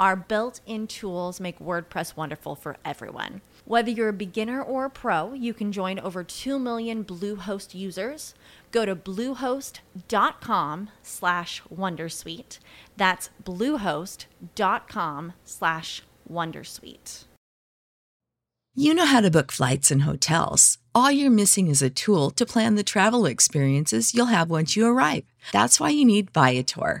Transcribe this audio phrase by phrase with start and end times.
[0.00, 3.42] Our built in tools make WordPress wonderful for everyone.
[3.64, 8.34] Whether you're a beginner or a pro, you can join over 2 million Bluehost users.
[8.72, 12.58] Go to bluehost.com slash wondersuite.
[12.96, 17.24] That's bluehost.com slash wondersuite.
[18.76, 20.78] You know how to book flights and hotels.
[20.96, 24.86] All you're missing is a tool to plan the travel experiences you'll have once you
[24.86, 25.24] arrive.
[25.52, 27.00] That's why you need Viator.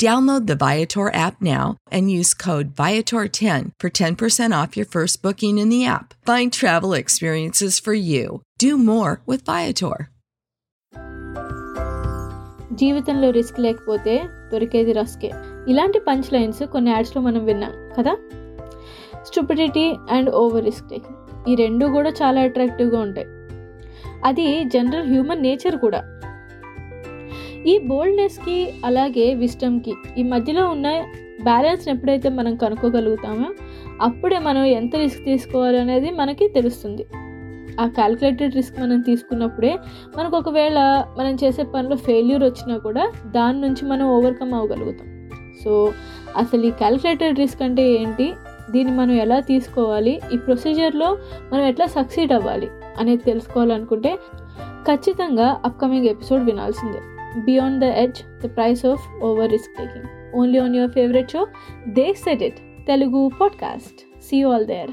[0.00, 5.56] Download the Viator app now and use code Viator10 for 10% off your first booking
[5.56, 6.12] in the app.
[6.26, 8.26] Find travel experiences for you.
[8.58, 9.96] Do more with Viator.
[12.72, 14.14] జీవితంలో risk లేకపోతే
[14.52, 15.30] దొరికేది రస్కే
[15.68, 18.12] ఇలాంటి punch lines కొన్ని యాడ్స్లో మనం విన్నాం కదా
[19.24, 21.16] stupidity and over risk taking
[21.48, 23.28] ఈ రెండు కూడా చాలా అట్రాక్టివ్గా ఉంటాయి
[24.24, 26.00] అది జనరల్ హ్యూమన్ నేచర్ కూడా
[27.67, 31.03] ఈ బోల్డ్నెస్కి అలాగే విస్టమ్కి ఈ మధ్యలో ఉన్న
[31.43, 33.47] బ్యాలెన్స్ని ఎప్పుడైతే మనం కనుక్కోగలుగుతామో
[34.01, 37.05] అప్పుడే మనం ఎంత రిస్క్ తీసుకోవాలనేది మనకి తెలుస్తుంది.
[37.81, 39.77] ఆ క్యాల్కులేటెడ్ రిస్క్ మనం తీసుకున్నప్పుడే
[40.17, 45.29] మనకు ఒకవేళ మనం చేసే పనిలో ఫెయిల్యూర్ వచ్చినా కూడా దాని నుంచి మనం ఓవర్కమ్ అవ్వగలుగుతాం.
[45.63, 45.93] సో
[46.37, 48.33] అసలు ఈ క్యాల్కులేటెడ్ రిస్క్ అంటే ఏంటి?
[48.71, 50.21] దీన్ని మనం ఎలా తీసుకోవాలి?
[50.33, 51.17] ఈ ప్రొసీజర్లో
[51.53, 52.67] మనం ఎట్లా సక్సీడ్ అవ్వాలి
[52.99, 54.17] అనేది తెలుసుకోవాలనుకుంటే
[54.91, 57.20] ఖచ్చితంగా అప్కమింగ్ ఎపిసోడ్ వినాల్సిందే.
[57.45, 60.07] beyond the edge the price of over risk taking.
[60.33, 61.47] Only on your favorite show,
[61.85, 64.05] They Said It, Telugu podcast.
[64.19, 64.87] See you all there.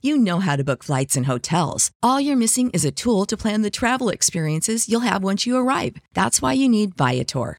[0.00, 1.90] You know how to book flights and hotels.
[2.02, 5.56] All you're missing is a tool to plan the travel experiences you'll have once you
[5.56, 5.96] arrive.
[6.14, 7.58] That's why you need Viator.